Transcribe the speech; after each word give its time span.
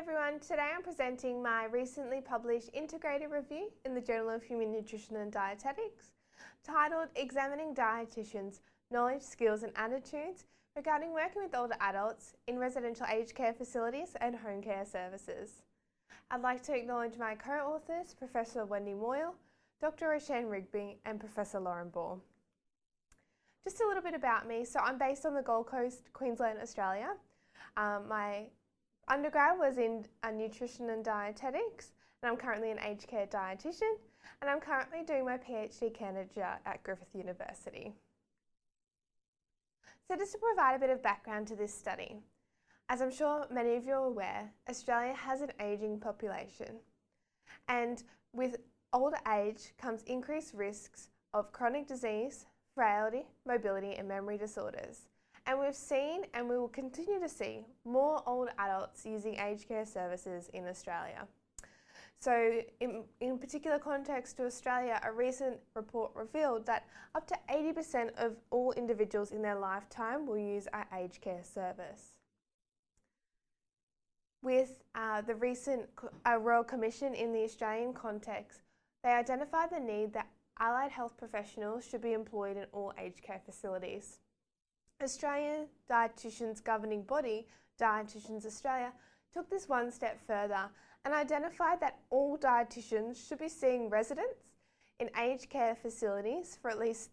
everyone, 0.00 0.40
today 0.40 0.70
I'm 0.74 0.82
presenting 0.82 1.42
my 1.42 1.66
recently 1.66 2.22
published 2.22 2.70
integrated 2.72 3.30
review 3.30 3.70
in 3.84 3.94
the 3.94 4.00
Journal 4.00 4.30
of 4.30 4.42
Human 4.42 4.72
Nutrition 4.72 5.16
and 5.16 5.30
Dietetics 5.30 6.12
titled 6.64 7.08
Examining 7.16 7.74
Dietitians' 7.74 8.60
Knowledge, 8.90 9.20
Skills 9.20 9.62
and 9.62 9.74
Attitudes 9.76 10.46
regarding 10.74 11.12
working 11.12 11.42
with 11.42 11.54
older 11.54 11.74
adults 11.80 12.32
in 12.46 12.58
residential 12.58 13.04
aged 13.12 13.34
care 13.34 13.52
facilities 13.52 14.16
and 14.22 14.36
home 14.36 14.62
care 14.62 14.86
services. 14.86 15.64
I'd 16.30 16.40
like 16.40 16.62
to 16.62 16.74
acknowledge 16.74 17.18
my 17.18 17.34
co-authors, 17.34 18.14
Professor 18.14 18.64
Wendy 18.64 18.94
Moyle, 18.94 19.34
Dr. 19.82 20.08
Roshan 20.08 20.48
Rigby 20.48 20.96
and 21.04 21.20
Professor 21.20 21.60
Lauren 21.60 21.90
Ball. 21.90 22.18
Just 23.64 23.82
a 23.82 23.86
little 23.86 24.02
bit 24.02 24.14
about 24.14 24.48
me. 24.48 24.64
So 24.64 24.80
I'm 24.80 24.96
based 24.96 25.26
on 25.26 25.34
the 25.34 25.42
Gold 25.42 25.66
Coast, 25.66 26.10
Queensland, 26.14 26.58
Australia. 26.58 27.16
Um, 27.76 28.08
my 28.08 28.46
undergrad 29.10 29.58
was 29.58 29.76
in 29.76 30.04
uh, 30.22 30.30
nutrition 30.30 30.90
and 30.90 31.04
dietetics, 31.04 31.92
and 32.22 32.30
I'm 32.30 32.36
currently 32.36 32.70
an 32.70 32.78
aged 32.78 33.08
care 33.08 33.26
dietitian, 33.26 33.96
and 34.40 34.48
I'm 34.48 34.60
currently 34.60 35.02
doing 35.04 35.24
my 35.24 35.36
PhD 35.36 35.92
candidate 35.92 36.38
at 36.38 36.82
Griffith 36.84 37.14
University. 37.14 37.92
So 40.06 40.16
just 40.16 40.32
to 40.32 40.38
provide 40.38 40.76
a 40.76 40.78
bit 40.78 40.90
of 40.90 41.02
background 41.02 41.48
to 41.48 41.56
this 41.56 41.74
study, 41.74 42.16
as 42.88 43.00
I'm 43.00 43.12
sure 43.12 43.46
many 43.52 43.76
of 43.76 43.84
you 43.84 43.92
are 43.92 44.06
aware, 44.06 44.50
Australia 44.68 45.14
has 45.14 45.40
an 45.40 45.52
ageing 45.60 45.98
population, 45.98 46.76
and 47.68 48.02
with 48.32 48.56
older 48.92 49.18
age 49.32 49.72
comes 49.80 50.02
increased 50.04 50.54
risks 50.54 51.08
of 51.34 51.52
chronic 51.52 51.86
disease, 51.86 52.46
frailty, 52.74 53.26
mobility, 53.46 53.94
and 53.94 54.08
memory 54.08 54.38
disorders. 54.38 55.08
And 55.50 55.58
we've 55.58 55.74
seen 55.74 56.22
and 56.32 56.48
we 56.48 56.56
will 56.56 56.68
continue 56.68 57.18
to 57.18 57.28
see 57.28 57.64
more 57.84 58.22
older 58.24 58.52
adults 58.56 59.04
using 59.04 59.36
aged 59.40 59.66
care 59.66 59.84
services 59.84 60.48
in 60.54 60.68
Australia. 60.68 61.26
So, 62.20 62.62
in, 62.78 63.02
in 63.20 63.36
particular 63.36 63.80
context 63.80 64.36
to 64.36 64.44
Australia, 64.44 65.00
a 65.02 65.10
recent 65.10 65.56
report 65.74 66.12
revealed 66.14 66.66
that 66.66 66.86
up 67.16 67.26
to 67.26 67.36
80% 67.52 68.10
of 68.16 68.36
all 68.52 68.70
individuals 68.74 69.32
in 69.32 69.42
their 69.42 69.58
lifetime 69.58 70.24
will 70.24 70.38
use 70.38 70.68
our 70.72 70.86
aged 70.96 71.20
care 71.20 71.42
service. 71.42 72.12
With 74.42 74.84
uh, 74.94 75.22
the 75.22 75.34
recent 75.34 75.88
uh, 76.24 76.38
Royal 76.38 76.62
Commission 76.62 77.12
in 77.12 77.32
the 77.32 77.42
Australian 77.42 77.92
context, 77.92 78.60
they 79.02 79.10
identified 79.10 79.70
the 79.70 79.80
need 79.80 80.12
that 80.12 80.28
allied 80.60 80.92
health 80.92 81.16
professionals 81.16 81.84
should 81.84 82.02
be 82.02 82.12
employed 82.12 82.56
in 82.56 82.66
all 82.72 82.92
aged 82.96 83.22
care 83.22 83.40
facilities. 83.44 84.20
Australian 85.02 85.66
Dietitians 85.90 86.62
Governing 86.62 87.02
Body, 87.02 87.46
Dietitians 87.80 88.44
Australia, 88.44 88.92
took 89.32 89.48
this 89.48 89.68
one 89.68 89.90
step 89.90 90.18
further 90.26 90.68
and 91.04 91.14
identified 91.14 91.80
that 91.80 91.98
all 92.10 92.36
dietitians 92.36 93.26
should 93.26 93.38
be 93.38 93.48
seeing 93.48 93.88
residents 93.88 94.50
in 94.98 95.08
aged 95.18 95.48
care 95.48 95.74
facilities 95.74 96.58
for 96.60 96.70
at 96.70 96.78
least 96.78 97.10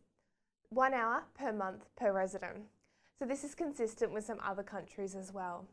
one 0.69 0.93
hour 0.93 1.23
per 1.37 1.53
month 1.53 1.85
per 1.95 2.11
resident. 2.11 2.65
So, 3.17 3.25
this 3.25 3.43
is 3.43 3.55
consistent 3.55 4.11
with 4.11 4.25
some 4.25 4.39
other 4.43 4.63
countries 4.63 5.15
as 5.15 5.33
well. 5.33 5.65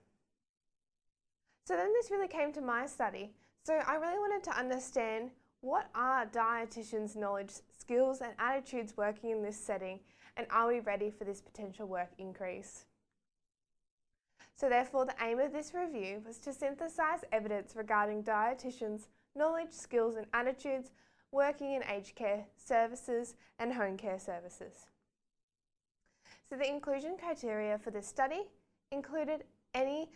So, 1.67 1.77
then 1.77 1.93
this 1.93 2.11
really 2.11 2.29
came 2.29 2.53
to 2.53 2.61
my 2.61 2.87
study. 2.87 3.33
So, 3.65 3.75
I 3.75 3.97
really 3.97 4.19
wanted 4.19 4.45
to 4.45 4.59
understand 4.59 5.31
what 5.61 5.89
are 5.95 6.27
dietitians' 6.27 7.17
knowledge, 7.17 7.51
skills, 7.77 8.21
and 8.21 8.33
attitudes 8.39 8.97
working 8.97 9.31
in 9.31 9.43
this 9.43 9.59
setting 9.59 9.99
and 10.37 10.47
are 10.51 10.69
we 10.69 10.81
ready 10.81 11.11
for 11.11 11.25
this 11.25 11.41
potential 11.41 11.87
work 11.87 12.11
increase? 12.19 12.87
So, 14.57 14.69
therefore, 14.69 15.05
the 15.05 15.15
aim 15.21 15.41
of 15.41 15.53
this 15.53 15.73
review 15.75 16.23
was 16.25 16.39
to 16.39 16.51
synthesise 16.51 17.25
evidence 17.33 17.75
regarding 17.75 18.23
dietitians' 18.23 19.09
knowledge, 19.35 19.73
skills, 19.73 20.15
and 20.17 20.27
attitudes 20.33 20.91
working 21.33 21.75
in 21.75 21.83
aged 21.85 22.15
care 22.15 22.45
services 22.57 23.35
and 23.59 23.73
home 23.73 23.97
care 23.97 24.19
services. 24.19 24.87
So, 26.49 26.57
the 26.57 26.69
inclusion 26.69 27.17
criteria 27.19 27.79
for 27.79 27.91
this 27.91 28.07
study 28.07 28.43
included 28.93 29.45
any 29.75 30.11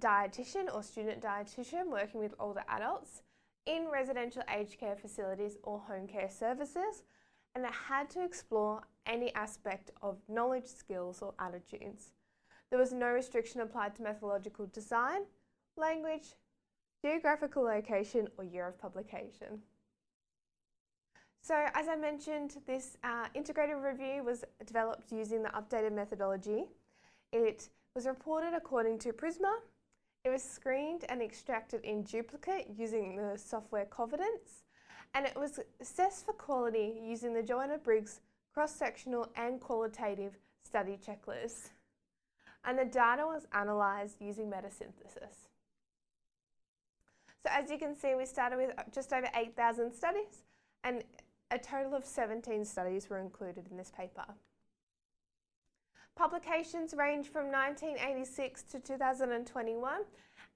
dietitian 0.00 0.72
or 0.74 0.82
student 0.82 1.22
dietitian 1.22 1.90
working 1.90 2.20
with 2.20 2.34
older 2.38 2.64
adults 2.68 3.22
in 3.66 3.88
residential 3.90 4.42
aged 4.54 4.78
care 4.78 4.96
facilities 4.96 5.56
or 5.62 5.78
home 5.80 6.06
care 6.06 6.28
services 6.28 7.02
and 7.56 7.64
it 7.64 7.72
had 7.88 8.10
to 8.10 8.22
explore 8.22 8.82
any 9.06 9.34
aspect 9.34 9.90
of 10.02 10.18
knowledge, 10.28 10.66
skills, 10.66 11.22
or 11.22 11.32
attitudes. 11.38 12.12
There 12.68 12.78
was 12.78 12.92
no 12.92 13.06
restriction 13.08 13.62
applied 13.62 13.96
to 13.96 14.02
methodological 14.02 14.66
design, 14.66 15.22
language, 15.78 16.34
geographical 17.02 17.62
location, 17.62 18.28
or 18.36 18.44
year 18.44 18.68
of 18.68 18.78
publication. 18.78 19.62
So, 21.40 21.64
as 21.72 21.88
I 21.88 21.96
mentioned, 21.96 22.58
this 22.66 22.98
uh, 23.02 23.28
integrated 23.34 23.76
review 23.76 24.22
was 24.22 24.44
developed 24.66 25.10
using 25.10 25.42
the 25.42 25.48
updated 25.50 25.92
methodology. 25.92 26.64
It 27.32 27.70
was 27.94 28.04
reported 28.04 28.52
according 28.54 28.98
to 28.98 29.14
Prisma. 29.14 29.54
It 30.24 30.28
was 30.28 30.42
screened 30.42 31.06
and 31.08 31.22
extracted 31.22 31.84
in 31.84 32.02
duplicate 32.02 32.66
using 32.76 33.16
the 33.16 33.38
software 33.38 33.86
Covidence 33.86 34.65
and 35.16 35.24
it 35.24 35.34
was 35.34 35.58
assessed 35.80 36.26
for 36.26 36.34
quality 36.34 36.92
using 37.02 37.32
the 37.32 37.42
Joanna 37.42 37.78
Briggs 37.78 38.20
cross-sectional 38.52 39.26
and 39.34 39.58
qualitative 39.58 40.36
study 40.62 40.98
checklist. 41.04 41.70
And 42.66 42.78
the 42.78 42.84
data 42.84 43.22
was 43.24 43.46
analysed 43.54 44.20
using 44.20 44.50
metasynthesis. 44.50 45.48
So 47.42 47.50
as 47.50 47.70
you 47.70 47.78
can 47.78 47.96
see, 47.96 48.14
we 48.14 48.26
started 48.26 48.58
with 48.58 48.72
just 48.92 49.14
over 49.14 49.26
8,000 49.34 49.90
studies 49.90 50.44
and 50.84 51.02
a 51.50 51.58
total 51.58 51.94
of 51.94 52.04
17 52.04 52.62
studies 52.66 53.08
were 53.08 53.18
included 53.18 53.68
in 53.70 53.78
this 53.78 53.92
paper. 53.96 54.26
Publications 56.14 56.92
range 56.92 57.28
from 57.28 57.46
1986 57.46 58.64
to 58.64 58.80
2021 58.80 59.92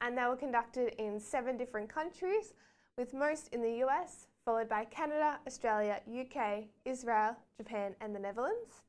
and 0.02 0.18
they 0.18 0.22
were 0.24 0.36
conducted 0.36 0.94
in 0.98 1.18
seven 1.18 1.56
different 1.56 1.88
countries 1.88 2.52
with 2.98 3.14
most 3.14 3.48
in 3.54 3.62
the 3.62 3.86
US, 3.86 4.26
followed 4.44 4.68
by 4.68 4.84
Canada, 4.84 5.38
Australia, 5.46 6.00
UK, 6.08 6.64
Israel, 6.84 7.36
Japan, 7.58 7.94
and 8.00 8.14
the 8.14 8.18
Netherlands. 8.18 8.82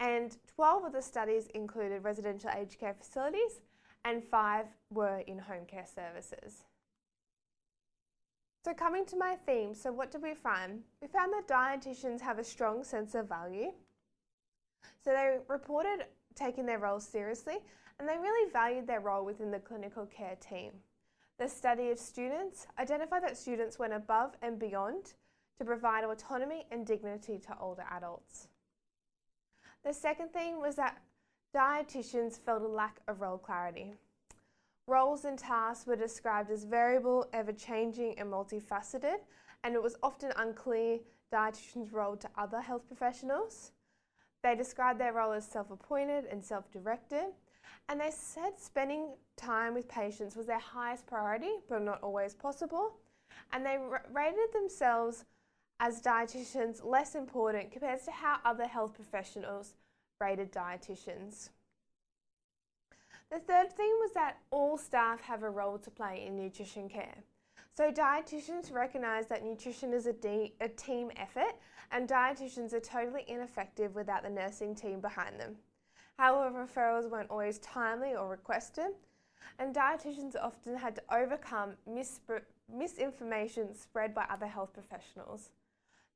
And 0.00 0.36
12 0.54 0.84
of 0.84 0.92
the 0.92 1.02
studies 1.02 1.48
included 1.54 2.04
residential 2.04 2.50
aged 2.56 2.78
care 2.78 2.94
facilities, 2.94 3.60
and 4.04 4.22
five 4.22 4.66
were 4.90 5.18
in 5.26 5.38
home 5.38 5.66
care 5.66 5.86
services. 5.86 6.64
So, 8.64 8.74
coming 8.74 9.04
to 9.06 9.16
my 9.16 9.36
theme, 9.46 9.74
so 9.74 9.92
what 9.92 10.10
did 10.10 10.22
we 10.22 10.34
find? 10.34 10.80
We 11.00 11.08
found 11.08 11.32
that 11.32 11.46
dietitians 11.48 12.20
have 12.20 12.38
a 12.38 12.44
strong 12.44 12.82
sense 12.82 13.14
of 13.14 13.28
value. 13.28 13.72
So, 15.04 15.10
they 15.10 15.38
reported 15.48 16.06
taking 16.34 16.66
their 16.66 16.78
role 16.78 17.00
seriously 17.00 17.58
and 17.98 18.08
they 18.08 18.18
really 18.18 18.50
valued 18.52 18.86
their 18.86 19.00
role 19.00 19.24
within 19.24 19.50
the 19.50 19.58
clinical 19.58 20.06
care 20.06 20.36
team. 20.36 20.72
The 21.38 21.48
study 21.48 21.90
of 21.90 21.98
students 21.98 22.66
identified 22.78 23.22
that 23.22 23.36
students 23.36 23.78
went 23.78 23.92
above 23.92 24.36
and 24.40 24.58
beyond 24.58 25.12
to 25.58 25.64
provide 25.64 26.04
autonomy 26.04 26.66
and 26.70 26.86
dignity 26.86 27.38
to 27.46 27.58
older 27.60 27.84
adults. 27.90 28.48
The 29.84 29.92
second 29.92 30.32
thing 30.32 30.60
was 30.60 30.76
that 30.76 30.98
dietitians 31.54 32.38
felt 32.38 32.62
a 32.62 32.66
lack 32.66 33.00
of 33.06 33.20
role 33.20 33.38
clarity. 33.38 33.94
Roles 34.86 35.24
and 35.24 35.38
tasks 35.38 35.86
were 35.86 35.96
described 35.96 36.50
as 36.50 36.64
variable, 36.64 37.26
ever 37.32 37.52
changing, 37.52 38.18
and 38.18 38.32
multifaceted, 38.32 39.18
and 39.62 39.74
it 39.74 39.82
was 39.82 39.96
often 40.02 40.32
unclear 40.36 41.00
dietitians' 41.32 41.92
role 41.92 42.16
to 42.16 42.28
other 42.38 42.60
health 42.60 42.86
professionals. 42.86 43.72
They 44.42 44.54
described 44.54 45.00
their 45.00 45.12
role 45.12 45.32
as 45.32 45.46
self 45.46 45.70
appointed 45.70 46.24
and 46.26 46.44
self 46.44 46.70
directed, 46.70 47.26
and 47.88 48.00
they 48.00 48.10
said 48.10 48.58
spending 48.58 49.14
time 49.36 49.74
with 49.74 49.88
patients 49.88 50.36
was 50.36 50.46
their 50.46 50.58
highest 50.58 51.06
priority, 51.06 51.52
but 51.68 51.82
not 51.82 52.02
always 52.02 52.34
possible. 52.34 52.94
And 53.52 53.64
they 53.64 53.78
rated 54.12 54.52
themselves 54.52 55.24
as 55.78 56.00
dietitians 56.00 56.84
less 56.84 57.14
important 57.14 57.70
compared 57.70 58.02
to 58.04 58.10
how 58.10 58.38
other 58.44 58.66
health 58.66 58.94
professionals 58.94 59.74
rated 60.20 60.52
dietitians. 60.52 61.50
The 63.30 63.38
third 63.38 63.72
thing 63.72 63.92
was 64.00 64.12
that 64.14 64.38
all 64.50 64.78
staff 64.78 65.20
have 65.22 65.42
a 65.42 65.50
role 65.50 65.78
to 65.78 65.90
play 65.90 66.24
in 66.26 66.36
nutrition 66.36 66.88
care. 66.88 67.16
So, 67.76 67.92
dietitians 67.92 68.72
recognise 68.72 69.26
that 69.26 69.44
nutrition 69.44 69.92
is 69.92 70.06
a, 70.06 70.12
de- 70.12 70.54
a 70.60 70.68
team 70.68 71.10
effort, 71.16 71.54
and 71.90 72.08
dietitians 72.08 72.72
are 72.72 72.80
totally 72.80 73.24
ineffective 73.28 73.94
without 73.94 74.22
the 74.22 74.30
nursing 74.30 74.74
team 74.74 75.00
behind 75.00 75.38
them. 75.38 75.56
However, 76.18 76.66
referrals 76.66 77.10
weren't 77.10 77.30
always 77.30 77.58
timely 77.58 78.14
or 78.14 78.28
requested, 78.28 78.92
and 79.58 79.74
dietitians 79.74 80.34
often 80.40 80.76
had 80.76 80.96
to 80.96 81.02
overcome 81.14 81.72
misinformation 81.86 83.74
spread 83.74 84.14
by 84.14 84.24
other 84.30 84.46
health 84.46 84.72
professionals. 84.72 85.50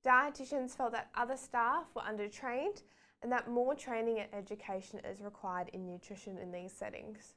Dietitians 0.05 0.76
felt 0.76 0.93
that 0.93 1.11
other 1.14 1.37
staff 1.37 1.85
were 1.94 2.02
undertrained 2.02 2.82
and 3.23 3.31
that 3.31 3.50
more 3.50 3.75
training 3.75 4.19
and 4.19 4.29
education 4.32 5.00
is 5.00 5.20
required 5.20 5.69
in 5.75 5.87
nutrition 5.87 6.38
in 6.38 6.50
these 6.50 6.73
settings. 6.73 7.35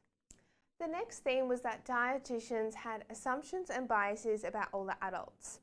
The 0.80 0.88
next 0.88 1.19
theme 1.19 1.50
was 1.50 1.62
that 1.62 1.86
dietitians 1.86 2.74
had 2.74 3.04
assumptions 3.10 3.69
and 3.69 3.88
biases 3.88 4.45
about 4.45 4.69
older 4.74 4.95
adults. 5.01 5.60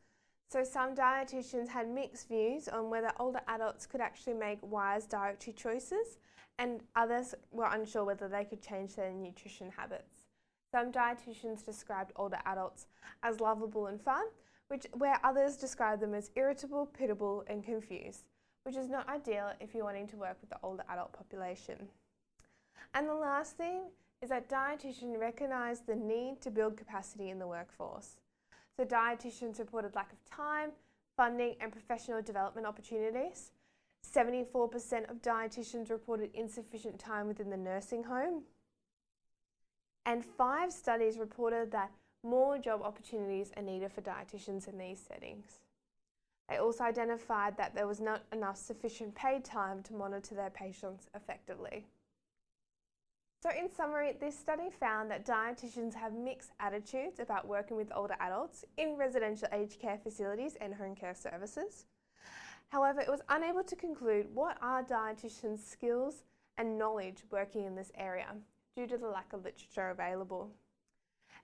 So, 0.48 0.64
some 0.64 0.94
dietitians 0.94 1.68
had 1.68 1.88
mixed 1.88 2.28
views 2.28 2.68
on 2.68 2.90
whether 2.90 3.12
older 3.18 3.40
adults 3.46 3.86
could 3.86 4.00
actually 4.00 4.34
make 4.34 4.58
wise 4.62 5.06
dietary 5.06 5.54
choices, 5.54 6.18
and 6.60 6.82
others 6.94 7.34
were 7.50 7.68
unsure 7.72 8.04
whether 8.04 8.28
they 8.28 8.44
could 8.44 8.62
change 8.62 8.94
their 8.94 9.10
nutrition 9.10 9.70
habits. 9.74 10.26
Some 10.70 10.92
dietitians 10.92 11.64
described 11.64 12.12
older 12.16 12.38
adults 12.44 12.86
as 13.22 13.40
lovable 13.40 13.86
and 13.86 14.00
fun, 14.00 14.26
which, 14.68 14.86
where 14.92 15.18
others 15.24 15.56
described 15.56 16.02
them 16.02 16.14
as 16.14 16.30
irritable, 16.36 16.84
pitiable, 16.86 17.44
and 17.46 17.64
confused, 17.64 18.26
which 18.64 18.76
is 18.76 18.90
not 18.90 19.08
ideal 19.08 19.52
if 19.58 19.74
you're 19.74 19.84
wanting 19.84 20.06
to 20.08 20.16
work 20.16 20.36
with 20.42 20.50
the 20.50 20.58
older 20.62 20.84
adult 20.90 21.14
population. 21.14 21.88
And 22.92 23.08
the 23.08 23.14
last 23.14 23.56
thing 23.56 23.84
is 24.20 24.28
that 24.28 24.50
dietitians 24.50 25.18
recognise 25.18 25.80
the 25.80 25.96
need 25.96 26.42
to 26.42 26.50
build 26.50 26.76
capacity 26.76 27.30
in 27.30 27.38
the 27.38 27.48
workforce. 27.48 28.18
So, 28.76 28.84
dietitians 28.84 29.58
reported 29.58 29.94
lack 29.94 30.12
of 30.12 30.22
time, 30.24 30.72
funding, 31.16 31.56
and 31.60 31.72
professional 31.72 32.20
development 32.20 32.66
opportunities. 32.66 33.52
74% 34.04 35.10
of 35.10 35.22
dietitians 35.22 35.90
reported 35.90 36.30
insufficient 36.34 36.98
time 36.98 37.26
within 37.26 37.50
the 37.50 37.56
nursing 37.56 38.04
home. 38.04 38.42
And 40.06 40.24
five 40.24 40.72
studies 40.72 41.18
reported 41.18 41.70
that 41.72 41.90
more 42.22 42.58
job 42.58 42.82
opportunities 42.82 43.52
are 43.56 43.62
needed 43.62 43.92
for 43.92 44.02
dietitians 44.02 44.68
in 44.68 44.78
these 44.78 45.00
settings. 45.00 45.60
They 46.48 46.56
also 46.56 46.84
identified 46.84 47.56
that 47.56 47.74
there 47.74 47.86
was 47.86 48.00
not 48.00 48.22
enough 48.32 48.56
sufficient 48.56 49.14
paid 49.14 49.44
time 49.44 49.82
to 49.84 49.94
monitor 49.94 50.34
their 50.34 50.50
patients 50.50 51.06
effectively. 51.14 51.86
So, 53.42 53.50
in 53.58 53.72
summary, 53.72 54.16
this 54.20 54.38
study 54.38 54.68
found 54.68 55.10
that 55.10 55.24
dietitians 55.24 55.94
have 55.94 56.12
mixed 56.12 56.50
attitudes 56.60 57.20
about 57.20 57.48
working 57.48 57.76
with 57.76 57.90
older 57.94 58.16
adults 58.20 58.64
in 58.76 58.96
residential 58.98 59.48
aged 59.52 59.80
care 59.80 59.98
facilities 60.02 60.56
and 60.60 60.74
home 60.74 60.94
care 60.94 61.14
services. 61.14 61.86
However, 62.70 63.00
it 63.00 63.08
was 63.08 63.22
unable 63.28 63.64
to 63.64 63.76
conclude 63.76 64.26
what 64.32 64.56
are 64.62 64.82
dietitians' 64.82 65.66
skills 65.68 66.22
and 66.56 66.78
knowledge 66.78 67.24
working 67.30 67.64
in 67.64 67.74
this 67.74 67.90
area 67.96 68.28
due 68.76 68.86
to 68.86 68.96
the 68.96 69.08
lack 69.08 69.32
of 69.32 69.44
literature 69.44 69.90
available. 69.90 70.50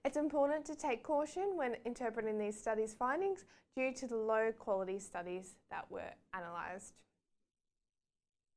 It's 0.05 0.17
important 0.17 0.65
to 0.67 0.77
take 0.77 1.03
caution 1.03 1.57
when 1.57 1.77
interpreting 1.85 2.39
these 2.39 2.57
studies' 2.57 2.95
findings 2.95 3.45
due 3.75 3.93
to 3.95 4.07
the 4.07 4.17
low 4.17 4.53
quality 4.57 5.01
studies 5.01 5.57
that 5.71 5.91
were 5.91 6.13
analysed. 6.33 6.95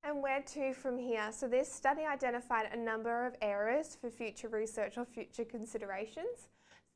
And 0.03 0.21
where 0.21 0.43
to 0.53 0.73
from 0.73 0.97
here? 0.97 1.31
So, 1.31 1.47
this 1.47 1.71
study 1.71 2.03
identified 2.03 2.69
a 2.71 2.77
number 2.77 3.25
of 3.25 3.35
areas 3.41 3.97
for 3.99 4.09
future 4.09 4.47
research 4.47 4.97
or 4.97 5.05
future 5.05 5.43
considerations. 5.43 6.49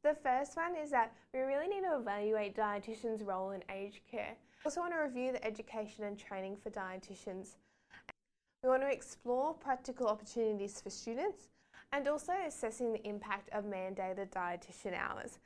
The 0.03 0.15
first 0.21 0.55
one 0.55 0.75
is 0.75 0.91
that 0.91 1.13
we 1.33 1.41
really 1.41 1.67
need 1.67 1.81
to 1.81 1.97
evaluate 1.97 2.55
dietitians' 2.55 3.25
role 3.25 3.51
in 3.51 3.63
aged 3.69 4.01
care. 4.09 4.35
We 4.63 4.69
also 4.69 4.80
want 4.80 4.94
to 4.94 5.00
review 5.00 5.33
the 5.33 5.45
education 5.45 6.06
and 6.06 6.18
training 6.18 6.56
for 6.56 6.69
dietitians. 6.69 7.56
We 8.63 8.69
want 8.69 8.81
to 8.83 8.89
explore 8.89 9.54
practical 9.54 10.07
opportunities 10.07 10.80
for 10.80 10.89
students 10.89 11.50
and 11.92 12.07
also 12.07 12.31
assessing 12.48 12.94
the 12.94 13.06
impact 13.06 13.50
of 13.51 13.65
mandated 13.65 14.30
dietitian 14.30 14.98
hours. 14.98 15.39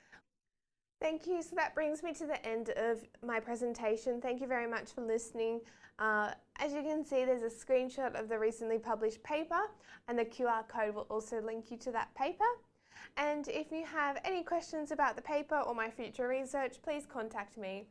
Thank 1.02 1.26
you. 1.26 1.42
So 1.42 1.56
that 1.56 1.74
brings 1.74 2.04
me 2.04 2.14
to 2.14 2.28
the 2.28 2.46
end 2.48 2.70
of 2.78 3.04
my 3.26 3.40
presentation. 3.40 4.22
Thank 4.22 4.40
you 4.40 4.46
very 4.46 4.68
much 4.68 4.92
for 4.92 5.02
listening. 5.02 5.62
Uh, 5.98 6.34
as 6.58 6.74
you 6.74 6.84
can 6.84 7.04
see, 7.04 7.26
there's 7.26 7.42
a 7.42 7.66
screenshot 7.66 8.14
of 8.20 8.30
the 8.30 8.38
recently 8.38 8.78
published 8.78 9.24
paper, 9.24 9.62
and 10.08 10.20
the 10.20 10.26
QR 10.26 10.68
code 10.68 10.94
will 10.94 11.08
also 11.10 11.42
link 11.42 11.72
you 11.72 11.78
to 11.78 11.92
that 11.92 12.14
paper. 12.14 12.46
And 13.18 13.48
if 13.48 13.72
you 13.72 13.84
have 13.84 14.22
any 14.24 14.44
questions 14.44 14.92
about 14.92 15.16
the 15.16 15.24
paper 15.24 15.58
or 15.58 15.74
my 15.74 15.90
future 15.90 16.28
research, 16.28 16.76
please 16.84 17.08
contact 17.08 17.58
me. 17.58 17.88